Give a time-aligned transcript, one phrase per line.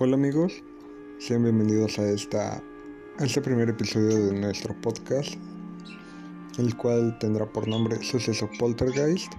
[0.00, 0.62] Hola amigos,
[1.18, 2.62] sean bienvenidos a, esta,
[3.18, 5.34] este primer episodio de nuestro podcast,
[6.56, 9.32] el cual tendrá por nombre Suceso Poltergeist.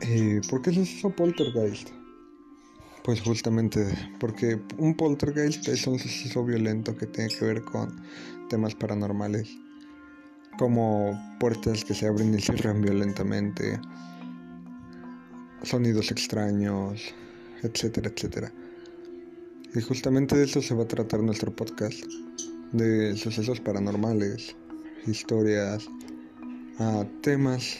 [0.00, 1.90] Eh, ¿Por qué Suceso Poltergeist?
[3.04, 3.86] Pues justamente
[4.18, 8.02] porque un poltergeist es un suceso violento que tiene que ver con
[8.48, 9.56] temas paranormales,
[10.58, 13.80] como puertas que se abren y cierran violentamente,
[15.62, 17.14] sonidos extraños,
[17.62, 18.52] etcétera, etcétera.
[19.72, 22.02] Y justamente de eso se va a tratar nuestro podcast,
[22.72, 24.56] de sucesos paranormales,
[25.06, 25.88] historias,
[27.20, 27.78] temas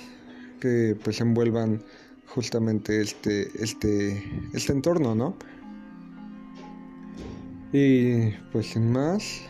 [0.61, 1.83] que pues envuelvan
[2.27, 4.23] justamente este, este,
[4.53, 5.37] este entorno, ¿no?
[7.73, 9.41] Y pues sin más,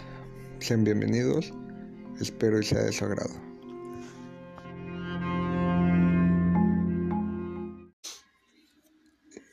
[0.61, 1.53] sean bienvenidos,
[2.21, 3.35] espero y sea de su agrado.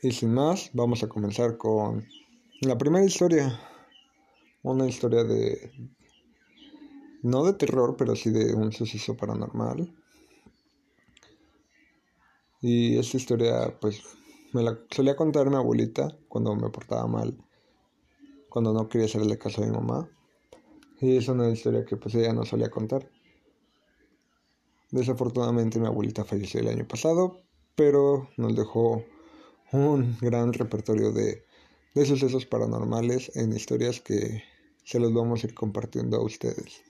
[0.02, 2.06] Y sin más, vamos a comenzar con
[2.60, 3.60] la primera historia,
[4.62, 5.70] una historia de,
[7.22, 9.94] no de terror, pero sí de un suceso paranormal.
[12.60, 14.02] Y esta historia, pues,
[14.52, 17.38] me la solía contar mi abuelita cuando me portaba mal,
[18.48, 20.10] cuando no quería hacerle caso a mi mamá.
[21.00, 23.08] Y es una historia que pues ella no solía contar.
[24.90, 27.40] Desafortunadamente mi abuelita falleció el año pasado,
[27.76, 29.04] pero nos dejó
[29.70, 31.44] un gran repertorio de
[31.94, 34.42] de sucesos paranormales en historias que
[34.84, 36.82] se los vamos a ir compartiendo a ustedes.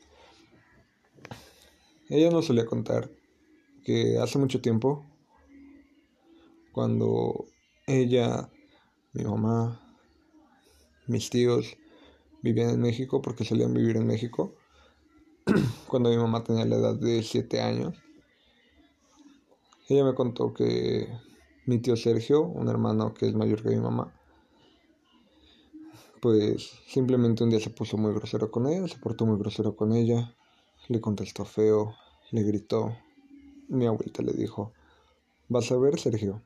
[2.09, 3.11] Ella nos solía contar
[3.85, 5.05] que hace mucho tiempo,
[6.73, 7.47] cuando
[7.87, 8.51] ella,
[9.13, 9.81] mi mamá,
[11.07, 11.77] mis tíos
[12.43, 14.55] vivían en México porque solían vivir en México,
[15.89, 17.97] cuando mi mamá tenía la edad de 7 años,
[19.89, 21.09] ella me contó que
[21.67, 24.18] mi tío Sergio, un hermano que es mayor que mi mamá,
[26.21, 29.93] pues simplemente un día se puso muy grosero con ella, se portó muy grosero con
[29.93, 30.35] ella,
[30.89, 31.95] le contestó feo,
[32.31, 32.97] le gritó.
[33.69, 34.73] Mi abuelita le dijo,
[35.49, 36.43] vas a ver, Sergio,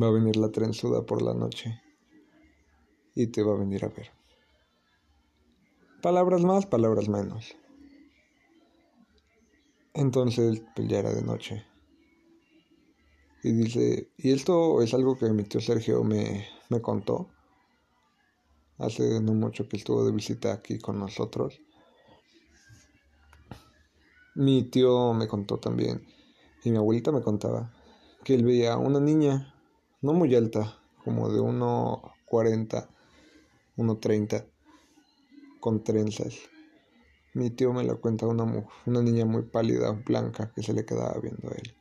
[0.00, 1.80] va a venir la trenzuda por la noche
[3.14, 4.10] y te va a venir a ver.
[6.02, 7.56] Palabras más, palabras menos.
[9.94, 11.64] Entonces, pues ya era de noche.
[13.42, 17.30] Y dice, y esto es algo que mi tío Sergio me, me contó
[18.78, 21.60] hace no mucho que estuvo de visita aquí con nosotros.
[24.34, 26.06] Mi tío me contó también,
[26.62, 27.72] y mi abuelita me contaba,
[28.22, 29.54] que él veía a una niña,
[30.02, 32.88] no muy alta, como de 1,40,
[33.76, 34.46] 1,30,
[35.60, 36.34] con trenzas.
[37.32, 38.44] Mi tío me lo cuenta una,
[38.86, 41.74] una niña muy pálida, blanca, que se le quedaba viendo a él.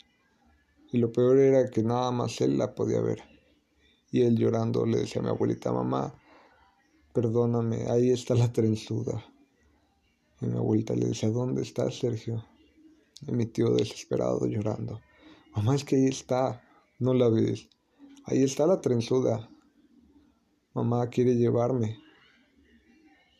[0.91, 3.23] Y lo peor era que nada más él la podía ver.
[4.11, 6.13] Y él llorando le decía a mi abuelita, mamá,
[7.15, 9.23] Perdóname, ahí está la trenzuda.
[10.41, 12.43] Y mi abuelita le dice, ¿dónde está Sergio?
[13.25, 14.99] Y mi tío desesperado llorando.
[15.55, 16.61] Mamá, es que ahí está,
[16.99, 17.69] no la ves.
[18.25, 19.49] Ahí está la trenzuda.
[20.73, 21.99] Mamá quiere llevarme.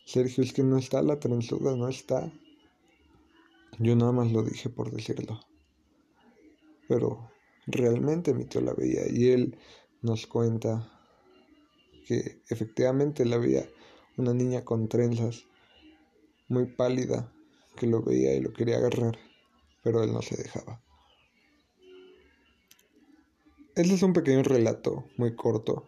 [0.05, 2.31] Sergio, es que no está la trenzuda, no está.
[3.77, 5.41] Yo nada más lo dije por decirlo.
[6.87, 7.29] Pero
[7.67, 9.57] realmente mi tío la veía y él
[10.01, 10.94] nos cuenta
[12.05, 13.67] que efectivamente la veía
[14.17, 15.45] una niña con trenzas,
[16.47, 17.31] muy pálida,
[17.75, 19.17] que lo veía y lo quería agarrar,
[19.83, 20.81] pero él no se dejaba.
[23.75, 25.85] Este es un pequeño relato, muy corto.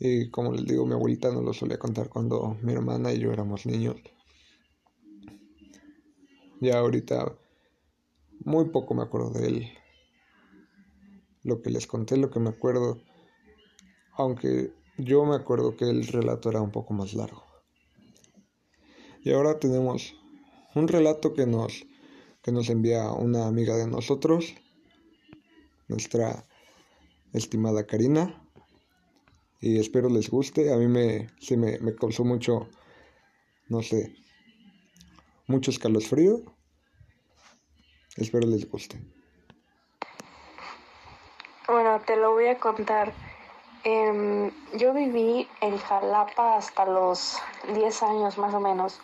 [0.00, 3.32] Y como les digo, mi abuelita nos lo solía contar cuando mi hermana y yo
[3.32, 3.96] éramos niños.
[6.60, 7.36] Ya ahorita
[8.44, 9.68] muy poco me acuerdo de él.
[11.44, 13.00] Lo que les conté, lo que me acuerdo
[14.20, 17.44] aunque yo me acuerdo que el relato era un poco más largo.
[19.22, 20.14] Y ahora tenemos
[20.74, 21.86] un relato que nos,
[22.42, 24.54] que nos envía una amiga de nosotros,
[25.88, 26.46] nuestra
[27.32, 28.42] estimada Karina.
[29.60, 30.72] Y espero les guste.
[30.72, 32.68] A mí me, sí me, me causó mucho,
[33.68, 34.14] no sé,
[35.46, 36.42] mucho escalofrío.
[38.16, 39.00] Espero les guste.
[41.68, 43.12] Bueno, te lo voy a contar.
[43.82, 49.00] Eh, yo viví en Jalapa hasta los 10 años más o menos.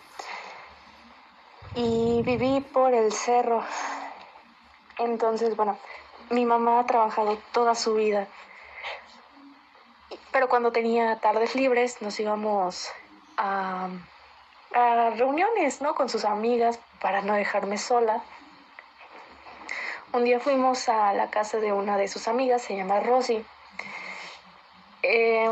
[1.75, 3.65] Y viví por el cerro.
[4.99, 5.79] Entonces, bueno,
[6.31, 8.27] mi mamá ha trabajado toda su vida.
[10.31, 12.91] Pero cuando tenía tardes libres nos íbamos
[13.39, 13.89] a,
[14.75, 15.95] a reuniones, ¿no?
[15.95, 18.23] Con sus amigas para no dejarme sola.
[20.13, 23.45] Un día fuimos a la casa de una de sus amigas, se llama Rosy.
[25.09, 25.49] Eh,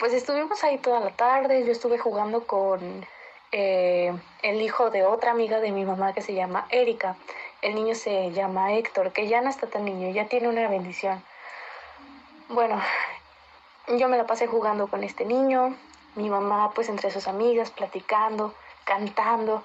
[0.00, 3.06] pues estuvimos ahí toda la tarde, yo estuve jugando con
[3.52, 4.12] eh,
[4.42, 7.14] el hijo de otra amiga de mi mamá que se llama Erika.
[7.60, 11.22] El niño se llama Héctor, que ya no está tan niño, ya tiene una bendición.
[12.48, 12.82] Bueno,
[13.86, 15.76] yo me la pasé jugando con este niño,
[16.16, 18.52] mi mamá pues entre sus amigas, platicando,
[18.82, 19.62] cantando.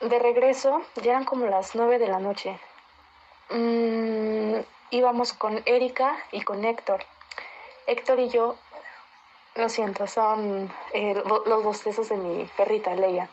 [0.00, 2.56] De regreso, ya eran como las nueve de la noche.
[3.48, 4.60] Mm,
[4.90, 7.04] íbamos con Erika y con Héctor.
[7.86, 8.56] Héctor y yo,
[9.54, 13.28] lo siento, son eh, los bostezos de mi perrita, Leia.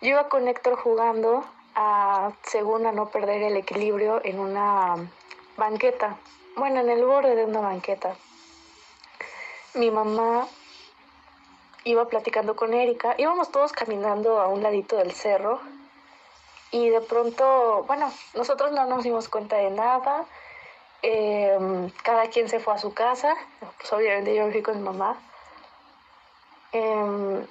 [0.00, 1.44] Yo iba con Héctor jugando
[1.74, 4.96] a, según a no perder el equilibrio en una
[5.56, 6.16] banqueta.
[6.56, 8.14] Bueno, en el borde de una banqueta.
[9.74, 10.48] Mi mamá
[11.84, 13.14] iba platicando con Erika.
[13.16, 15.60] Íbamos todos caminando a un ladito del cerro.
[16.70, 20.26] Y de pronto, bueno, nosotros no nos dimos cuenta de nada.
[21.02, 23.34] Em, cada quien se fue a su casa.
[23.78, 25.20] Pues obviamente yo fui con mi mamá.
[26.72, 27.44] Em,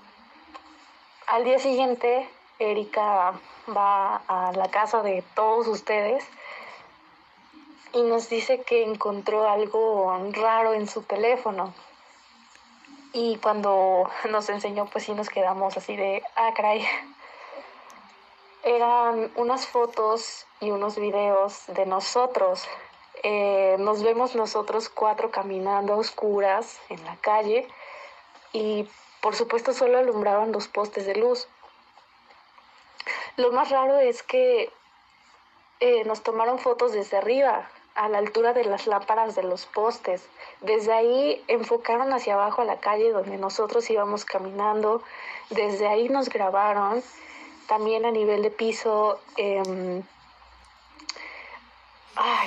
[1.28, 3.34] al día siguiente, Erika
[3.76, 6.26] va a la casa de todos ustedes
[7.94, 11.74] y nos dice que encontró algo raro en su teléfono.
[13.14, 16.54] Y cuando nos enseñó, pues sí nos quedamos así de, ah.
[18.64, 22.68] Eran unas fotos y unos videos de nosotros.
[23.24, 27.68] Eh, nos vemos nosotros cuatro caminando a oscuras en la calle
[28.52, 28.88] y
[29.22, 31.48] por supuesto solo alumbraban los postes de luz.
[33.38, 34.72] Lo más raro es que
[35.80, 40.28] eh, nos tomaron fotos desde arriba, a la altura de las lámparas de los postes.
[40.62, 45.02] Desde ahí enfocaron hacia abajo a la calle donde nosotros íbamos caminando.
[45.50, 47.04] Desde ahí nos grabaron.
[47.68, 49.20] También a nivel de piso.
[49.38, 50.02] Eh,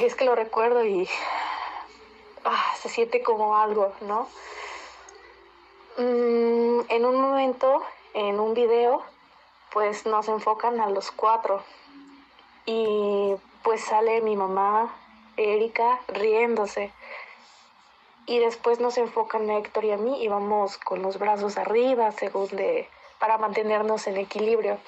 [0.01, 1.09] es que lo recuerdo y
[2.45, 4.29] ah, se siente como algo, ¿no?
[5.97, 7.83] Mm, en un momento,
[8.15, 9.03] en un video,
[9.73, 11.63] pues nos enfocan a los cuatro
[12.67, 14.95] y pues sale mi mamá,
[15.37, 16.93] Erika, riéndose.
[18.27, 22.11] Y después nos enfocan a Héctor y a mí y vamos con los brazos arriba,
[22.13, 22.89] según de,
[23.19, 24.79] para mantenernos en equilibrio.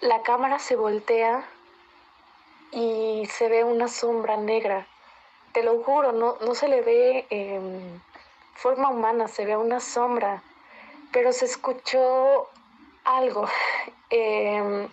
[0.00, 1.44] La cámara se voltea
[2.72, 4.86] y se ve una sombra negra.
[5.52, 8.02] Te lo juro, no, no se le ve en
[8.54, 10.42] forma humana, se ve una sombra,
[11.12, 12.48] pero se escuchó
[13.04, 13.48] algo,
[14.10, 14.88] em,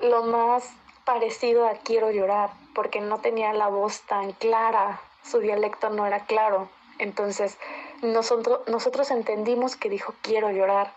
[0.00, 0.72] lo más
[1.04, 6.24] parecido a quiero llorar, porque no tenía la voz tan clara, su dialecto no era
[6.26, 6.68] claro.
[6.98, 7.58] Entonces
[8.02, 10.92] nosotros, nosotros entendimos que dijo quiero llorar.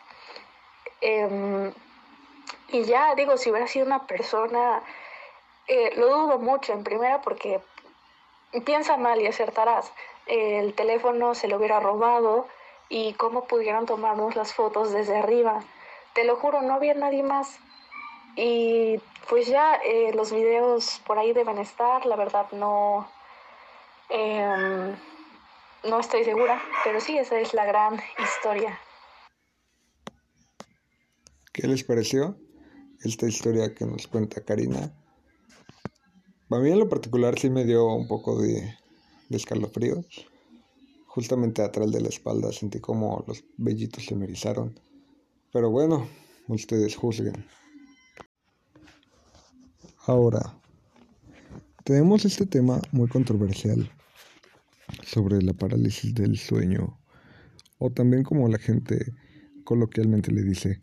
[1.02, 1.72] Em,
[2.70, 4.82] y ya digo, si hubiera sido una persona,
[5.70, 7.62] eh, lo dudo mucho en primera porque
[8.66, 9.92] piensa mal y acertarás.
[10.26, 12.48] El teléfono se lo hubiera robado
[12.90, 15.64] y cómo pudieron tomarnos las fotos desde arriba.
[16.14, 17.60] Te lo juro, no había nadie más.
[18.36, 19.00] Y
[19.30, 23.08] pues ya eh, los videos por ahí deben estar, la verdad no,
[24.10, 24.96] em,
[25.84, 28.80] no estoy segura, pero sí, esa es la gran historia.
[31.54, 32.38] ¿Qué les pareció
[33.04, 34.92] esta historia que nos cuenta Karina?
[36.52, 38.74] A mí en lo particular sí me dio un poco de,
[39.30, 40.08] de escalofríos.
[41.06, 44.80] Justamente atrás de la espalda sentí como los vellitos se me erizaron.
[45.54, 46.08] Pero bueno,
[46.48, 47.46] ustedes juzguen.
[50.08, 50.60] Ahora,
[51.84, 53.92] tenemos este tema muy controversial
[55.04, 57.00] sobre la parálisis del sueño,
[57.78, 59.14] o también como la gente
[59.64, 60.82] coloquialmente le dice,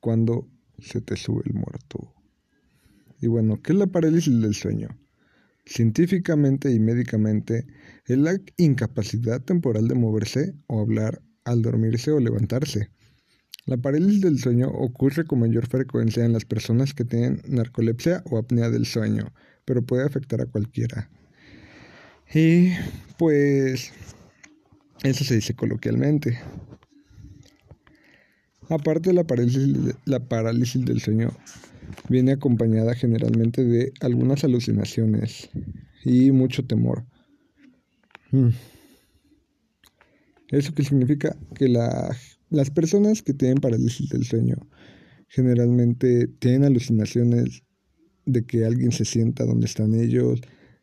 [0.00, 0.46] cuando
[0.78, 2.19] se te sube el muerto.
[3.20, 4.88] Y bueno, ¿qué es la parálisis del sueño?
[5.66, 7.66] Científicamente y médicamente
[8.06, 12.90] es la incapacidad temporal de moverse o hablar al dormirse o levantarse.
[13.66, 18.38] La parálisis del sueño ocurre con mayor frecuencia en las personas que tienen narcolepsia o
[18.38, 19.32] apnea del sueño,
[19.64, 21.10] pero puede afectar a cualquiera.
[22.34, 22.72] Y
[23.18, 23.92] pues
[25.02, 26.40] eso se dice coloquialmente.
[28.68, 31.36] Aparte la parálisis, la parálisis del sueño
[32.08, 35.50] viene acompañada generalmente de algunas alucinaciones
[36.04, 37.04] y mucho temor.
[38.30, 38.48] Mm.
[40.48, 41.36] ¿Eso qué significa?
[41.54, 44.56] Que las personas que tienen parálisis del sueño
[45.28, 47.62] generalmente tienen alucinaciones
[48.26, 50.40] de que alguien se sienta donde están ellos,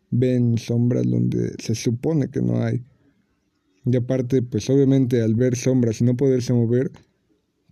[0.09, 2.83] ven sombras donde se supone que no hay.
[3.85, 6.91] Y aparte, pues obviamente al ver sombras y no poderse mover,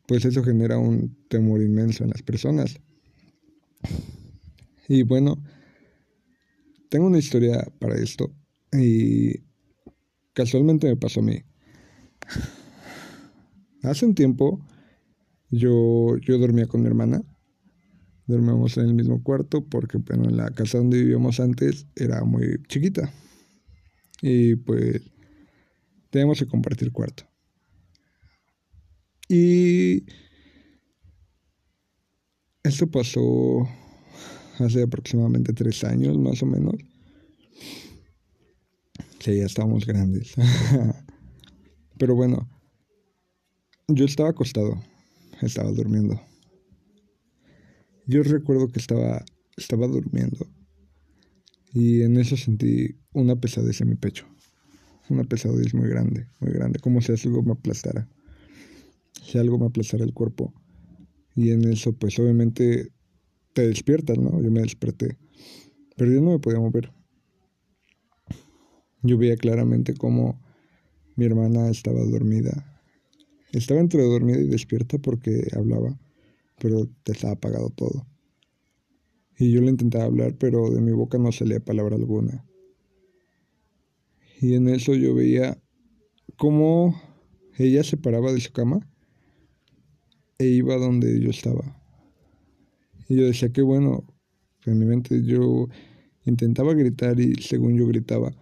[0.08, 2.80] pues eso genera un temor inmenso en las personas.
[4.88, 5.44] Y bueno,
[6.90, 8.32] tengo una historia para esto
[8.72, 9.44] y
[10.34, 11.42] casualmente me pasó a mí.
[13.84, 14.66] Hace un tiempo
[15.50, 17.22] yo, yo dormía con mi hermana.
[18.28, 22.62] Dormíamos en el mismo cuarto porque, bueno, en la casa donde vivíamos antes era muy
[22.68, 23.12] chiquita.
[24.22, 25.02] Y pues
[26.10, 27.24] teníamos que compartir cuarto.
[29.30, 30.06] Y
[32.68, 33.68] esto pasó
[34.60, 36.76] hace aproximadamente tres años, más o menos.
[39.20, 40.34] Sí, ya estábamos grandes.
[41.98, 42.50] Pero bueno,
[43.88, 44.82] yo estaba acostado,
[45.42, 46.20] estaba durmiendo.
[48.08, 49.24] Yo recuerdo que estaba,
[49.58, 50.48] estaba durmiendo
[51.74, 54.26] y en eso sentí una pesadez en mi pecho.
[55.10, 58.08] Una pesadez muy grande, muy grande, como si algo me aplastara.
[59.22, 60.54] Si algo me aplastara el cuerpo.
[61.36, 62.92] Y en eso, pues obviamente
[63.54, 64.42] te despiertas, ¿no?
[64.42, 65.18] Yo me desperté.
[65.98, 66.92] Pero yo no me podía mover.
[69.02, 70.42] Yo veía claramente cómo
[71.16, 72.76] mi hermana estaba dormida
[73.58, 75.98] estaba entre dormida y despierta porque hablaba,
[76.60, 78.06] pero estaba apagado todo.
[79.38, 82.46] Y yo le intentaba hablar, pero de mi boca no salía palabra alguna.
[84.42, 85.62] Y en eso yo veía
[86.38, 87.02] cómo
[87.58, 88.88] ella se paraba de su cama
[90.38, 91.64] e iba donde yo estaba.
[93.08, 94.04] Y yo decía, qué bueno,
[94.66, 95.68] en mi mente yo
[96.26, 98.34] intentaba gritar y según yo gritaba,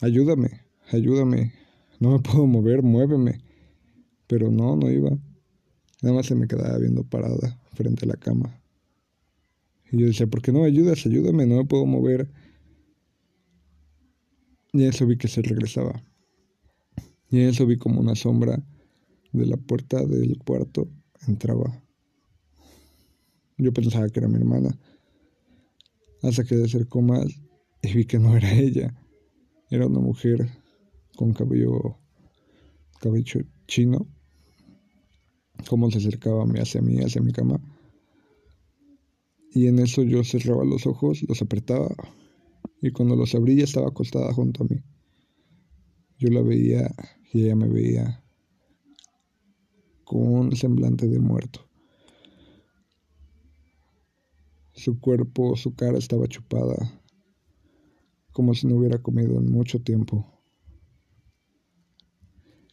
[0.00, 1.52] ayúdame, ayúdame,
[2.00, 3.40] no me puedo mover, muéveme.
[4.26, 5.10] Pero no, no iba.
[6.02, 8.60] Nada más se me quedaba viendo parada frente a la cama.
[9.92, 11.06] Y yo decía, ¿por qué no me ayudas?
[11.06, 12.28] Ayúdame, no me puedo mover.
[14.72, 16.02] Y eso vi que se regresaba.
[17.30, 18.64] Y eso vi como una sombra
[19.34, 20.88] de la puerta del cuarto
[21.28, 21.82] entraba.
[23.58, 24.78] Yo pensaba que era mi hermana.
[26.22, 27.26] Hasta que se acercó más
[27.82, 28.94] y vi que no era ella.
[29.70, 30.48] Era una mujer
[31.16, 31.98] con cabello,
[33.00, 34.08] cabello chino
[35.68, 37.60] cómo se acercaba hacia mí, hacia mi cama.
[39.52, 41.94] Y en eso yo cerraba los ojos, los apretaba
[42.82, 44.82] y cuando los abría estaba acostada junto a mí.
[46.18, 46.92] Yo la veía
[47.32, 48.23] y ella me veía
[50.04, 51.68] con semblante de muerto.
[54.72, 56.76] Su cuerpo, su cara estaba chupada,
[58.32, 60.26] como si no hubiera comido en mucho tiempo.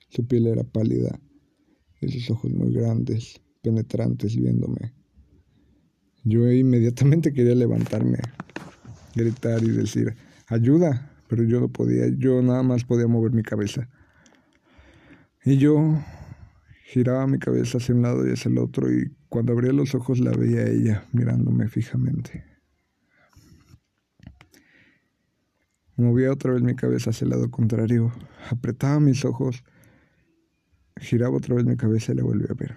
[0.10, 1.20] Su piel era pálida
[2.02, 4.94] esos ojos muy grandes, penetrantes viéndome.
[6.24, 8.18] Yo inmediatamente quería levantarme,
[9.16, 10.16] gritar y decir,
[10.48, 13.88] ayuda, pero yo no podía, yo nada más podía mover mi cabeza.
[15.46, 15.98] Y yo
[16.84, 20.20] giraba mi cabeza hacia un lado y hacia el otro y cuando abría los ojos
[20.20, 22.44] la veía a ella mirándome fijamente.
[25.96, 28.12] Movía otra vez mi cabeza hacia el lado contrario,
[28.50, 29.64] apretaba mis ojos
[31.02, 32.76] Giraba otra vez mi cabeza y la volví a ver.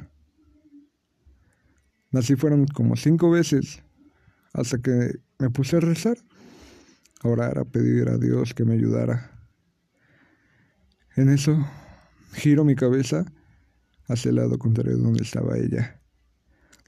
[2.13, 3.83] Así fueron como cinco veces
[4.53, 6.17] hasta que me puse a rezar,
[7.23, 9.31] a orar, a pedir a Dios que me ayudara.
[11.17, 11.59] En eso
[12.33, 13.27] giro mi cabeza
[14.09, 16.01] hacia el lado contrario donde estaba ella.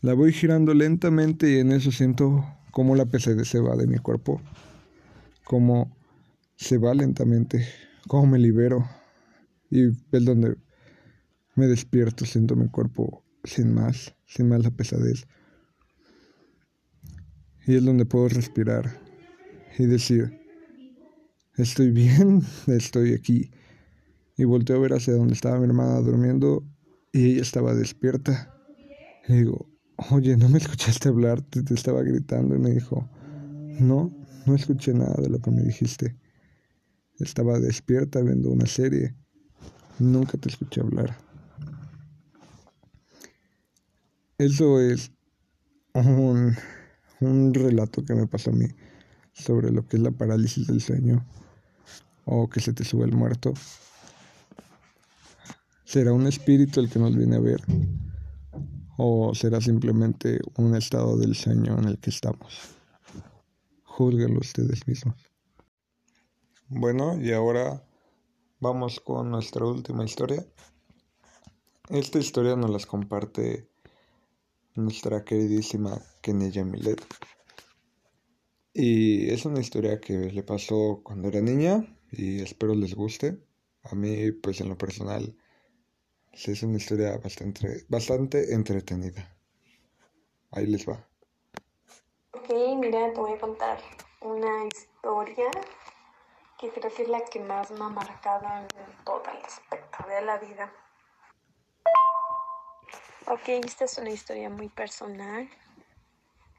[0.03, 3.99] La voy girando lentamente y en eso siento cómo la pesadez se va de mi
[3.99, 4.41] cuerpo,
[5.45, 5.97] cómo
[6.57, 7.67] se va lentamente,
[8.07, 8.87] cómo me libero
[9.71, 10.57] y es donde
[11.55, 15.27] me despierto, siento mi cuerpo sin más, sin más la pesadez.
[17.67, 19.01] Y es donde puedo respirar
[19.79, 20.39] y decir,
[21.57, 23.51] estoy bien, estoy aquí.
[24.37, 26.63] Y volteo a ver hacia donde estaba mi hermana durmiendo
[27.17, 28.55] y ella estaba despierta.
[29.27, 29.71] Y digo,
[30.11, 31.41] oye, ¿no me escuchaste hablar?
[31.41, 33.09] Te, te estaba gritando y me dijo,
[33.81, 36.15] no, no escuché nada de lo que me dijiste.
[37.19, 39.17] Estaba despierta viendo una serie.
[39.99, 41.17] Nunca te escuché hablar.
[44.37, 45.11] Eso es
[45.95, 46.55] un,
[47.21, 48.67] un relato que me pasó a mí
[49.33, 51.27] sobre lo que es la parálisis del sueño
[52.27, 53.55] o que se te sube el muerto.
[55.87, 57.63] ¿Será un espíritu el que nos viene a ver?
[58.97, 62.59] ¿O será simplemente un estado del sueño en el que estamos?
[63.85, 65.15] Júzguenlo ustedes mismos.
[66.69, 67.87] Bueno, y ahora
[68.59, 70.45] vamos con nuestra última historia.
[71.89, 73.71] Esta historia nos las comparte
[74.75, 77.01] nuestra queridísima Kenia Milet.
[78.75, 83.41] Y es una historia que le pasó cuando era niña y espero les guste.
[83.85, 85.37] A mí, pues en lo personal,
[86.45, 89.35] es una historia bastante, bastante entretenida.
[90.53, 91.05] Ahí les va.
[92.33, 93.79] Ok, mira, te voy a contar
[94.21, 95.51] una historia
[96.59, 100.23] que creo que es la que más me ha marcado en todo el aspecto de
[100.23, 100.73] la vida.
[103.27, 105.49] Ok, esta es una historia muy personal.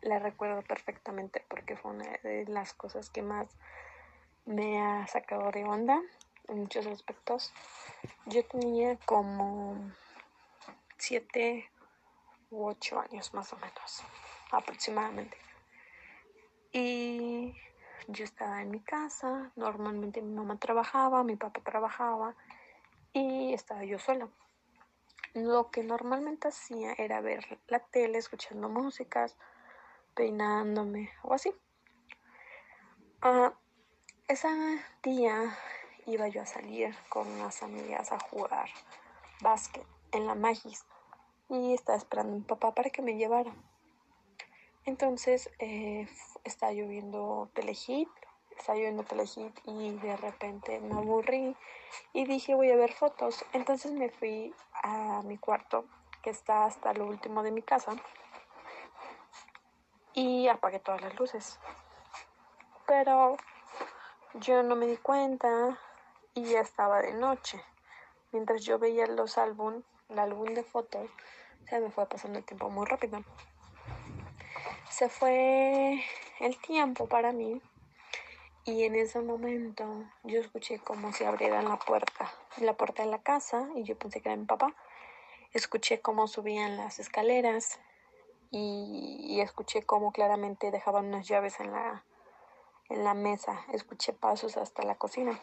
[0.02, 3.48] La recuerdo perfectamente porque fue una de las cosas que más
[4.46, 6.02] me ha sacado de onda
[6.48, 7.54] en muchos aspectos.
[8.26, 9.92] Yo tenía como
[10.98, 11.70] siete
[12.50, 14.04] u ocho años más o menos,
[14.52, 15.38] aproximadamente.
[16.72, 17.56] Y
[18.08, 22.36] yo estaba en mi casa, normalmente mi mamá trabajaba, mi papá trabajaba
[23.14, 24.30] y estaba yo sola.
[25.34, 29.36] Lo que normalmente hacía era ver la tele, escuchando músicas,
[30.16, 31.54] peinándome o así.
[33.24, 33.52] Uh,
[34.28, 34.48] ese
[35.04, 35.58] día
[36.08, 38.70] iba yo a salir con unas amigas a jugar
[39.42, 40.86] básquet en la Magis
[41.50, 43.54] y estaba esperando a mi papá para que me llevara.
[44.86, 46.08] Entonces eh,
[46.46, 48.10] estaba lloviendo telehit,
[48.58, 51.56] estaba lloviendo telehit y de repente me aburrí
[52.14, 53.46] y dije voy a ver fotos.
[53.52, 55.86] Entonces me fui a mi cuarto
[56.24, 57.96] que está hasta lo último de mi casa
[60.14, 61.60] y apagué todas las luces.
[62.86, 63.36] Pero
[64.36, 65.78] yo no me di cuenta
[66.38, 67.62] y ya estaba de noche.
[68.32, 71.10] Mientras yo veía los álbum, el álbum de fotos,
[71.68, 73.24] se me fue pasando el tiempo muy rápido
[74.90, 76.04] se fue
[76.40, 77.62] el tiempo para mí
[78.66, 83.22] y en ese momento yo escuché como si abrieran la puerta, la puerta de la
[83.22, 84.76] casa y yo pensé que era mi papá.
[85.54, 87.80] Escuché cómo subían las escaleras
[88.52, 92.04] y, y escuché cómo claramente dejaban unas llaves en la,
[92.90, 93.66] en la mesa.
[93.72, 95.40] Escuché pasos hasta la cocina.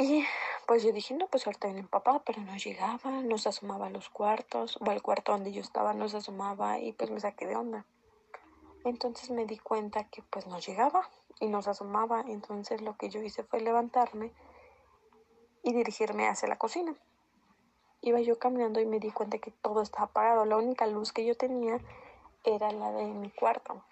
[0.00, 0.24] Y
[0.68, 3.88] pues yo dije, no, pues ahorita viene mi papá, pero no llegaba, no se asomaba
[3.88, 7.18] a los cuartos, o al cuarto donde yo estaba no se asomaba y pues me
[7.18, 7.84] saqué de onda.
[8.84, 13.10] Entonces me di cuenta que pues no llegaba y no se asomaba, entonces lo que
[13.10, 14.32] yo hice fue levantarme
[15.64, 16.94] y dirigirme hacia la cocina.
[18.00, 21.26] Iba yo caminando y me di cuenta que todo estaba apagado, la única luz que
[21.26, 21.80] yo tenía
[22.44, 23.82] era la de mi cuarto.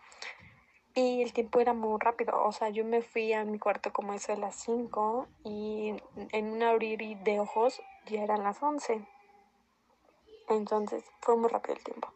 [0.98, 4.14] Y el tiempo era muy rápido, o sea, yo me fui a mi cuarto como
[4.14, 5.94] eso de las 5 y
[6.32, 9.06] en un abrir de ojos ya eran las 11.
[10.48, 12.08] Entonces fue muy rápido el tiempo.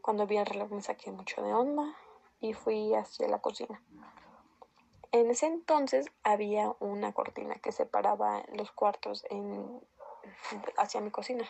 [0.00, 1.94] Cuando vi el reloj me saqué mucho de onda
[2.40, 3.82] y fui hacia la cocina.
[5.12, 9.78] En ese entonces había una cortina que separaba los cuartos en,
[10.78, 11.44] hacia mi cocina.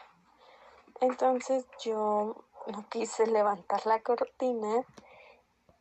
[1.01, 4.85] Entonces yo no quise levantar la cortina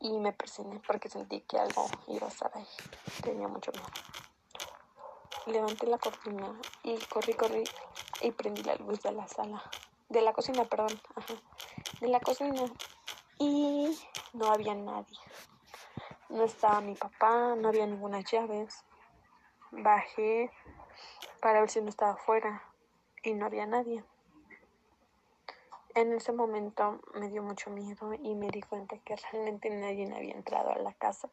[0.06, 2.68] y me presioné porque sentí que algo iba a estar ahí.
[3.24, 3.88] Tenía mucho miedo.
[5.48, 7.64] Levanté la cortina y corrí, corrí
[8.22, 9.64] y prendí la luz de la sala,
[10.10, 11.02] de la cocina, perdón,
[12.02, 12.72] de la cocina
[13.40, 14.00] y
[14.34, 15.18] no había nadie.
[16.30, 18.84] No estaba mi papá, no había ninguna llaves.
[19.72, 20.52] Bajé
[21.42, 22.62] para ver si no estaba afuera
[23.24, 24.04] y no había nadie.
[25.96, 30.34] En ese momento me dio mucho miedo y me di cuenta que realmente nadie había
[30.34, 31.30] entrado a la casa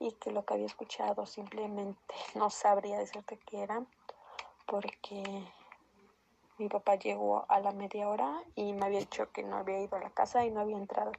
[0.00, 3.84] y que lo que había escuchado simplemente no sabría decirte qué era
[4.66, 5.22] porque
[6.58, 9.96] mi papá llegó a la media hora y me había dicho que no había ido
[9.96, 11.12] a la casa y no había entrado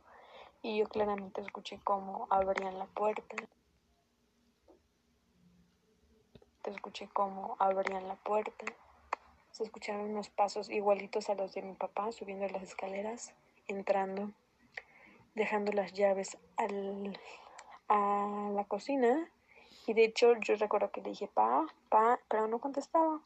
[0.62, 3.38] y yo claramente escuché cómo abrían la puerta.
[6.66, 8.66] Escuché cómo abrían la puerta.
[9.60, 13.34] Escucharon unos pasos igualitos a los de mi papá subiendo las escaleras,
[13.68, 14.32] entrando,
[15.34, 17.20] dejando las llaves al,
[17.88, 19.30] a la cocina.
[19.88, 23.20] Y de hecho yo recuerdo que le dije, pa, pa, pero no contestaba.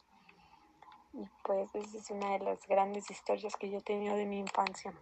[1.12, 4.38] Y pues esa es una de las grandes historias que yo he tenido de mi
[4.38, 4.94] infancia.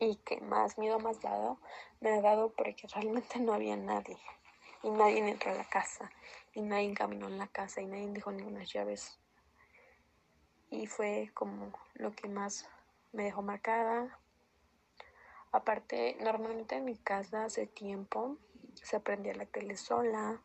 [0.00, 1.58] Y que más miedo ha dado,
[2.00, 4.18] me ha dado porque realmente no había nadie.
[4.82, 6.10] Y nadie entró a la casa.
[6.54, 7.80] Y nadie caminó en la casa.
[7.80, 9.18] Y nadie dejó ninguna llaves
[10.70, 12.68] y fue como lo que más
[13.12, 14.18] me dejó marcada.
[15.52, 18.36] Aparte, normalmente en mi casa hace tiempo
[18.74, 20.38] se prendía la tele sola,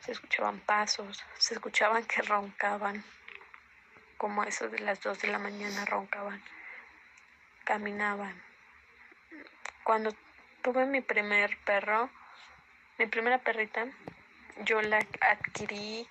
[0.00, 3.04] se escuchaban pasos, se escuchaban que roncaban,
[4.16, 6.42] como eso de las 2 de la mañana roncaban,
[7.64, 8.42] caminaban.
[9.84, 10.10] Cuando
[10.62, 12.10] tuve mi primer perro,
[12.98, 13.86] mi primera perrita,
[14.64, 16.08] yo la adquirí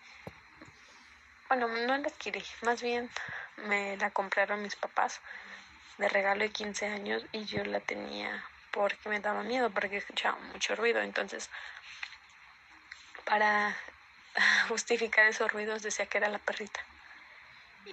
[1.48, 3.10] bueno, no la adquirí, más bien
[3.58, 5.22] me la compraron mis papás
[5.98, 10.38] de regalo de 15 años y yo la tenía porque me daba miedo, porque escuchaba
[10.52, 11.02] mucho ruido.
[11.02, 11.50] Entonces,
[13.24, 13.76] para
[14.68, 16.82] justificar esos ruidos decía que era la perrita.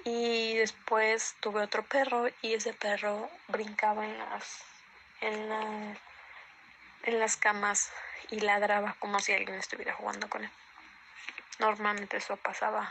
[0.04, 4.64] Y después tuve otro perro y ese perro brincaba en las
[5.20, 5.96] en la
[7.04, 7.92] en las camas
[8.30, 10.50] y ladraba como si alguien estuviera jugando con él.
[11.58, 12.90] Normalmente eso pasaba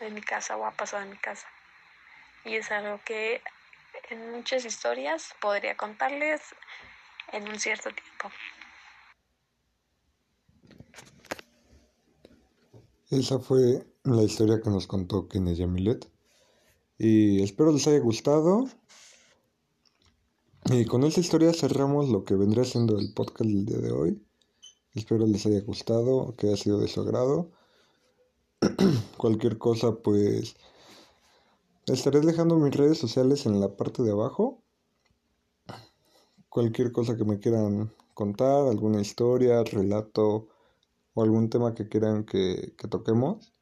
[0.00, 1.46] en mi casa o ha pasado en mi casa.
[2.44, 3.42] Y es algo que
[4.08, 6.40] en muchas historias podría contarles
[7.32, 8.30] en un cierto tiempo.
[13.10, 16.08] Esa fue la historia que nos contó Kenneth Milet.
[16.96, 18.68] Y espero les haya gustado.
[20.66, 24.22] Y con esta historia cerramos lo que vendría siendo el podcast del día de hoy.
[24.94, 27.50] Espero les haya gustado, que haya sido de su agrado.
[29.16, 30.54] Cualquier cosa, pues
[31.86, 34.62] estaré dejando mis redes sociales en la parte de abajo.
[36.50, 40.48] Cualquier cosa que me quieran contar, alguna historia, relato
[41.14, 43.52] o algún tema que quieran que, que toquemos,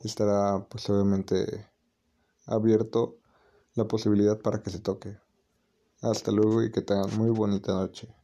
[0.00, 1.66] estará pues obviamente
[2.44, 3.16] abierto
[3.74, 5.16] la posibilidad para que se toque.
[6.02, 8.14] Hasta luego y que tengan muy bonita noche.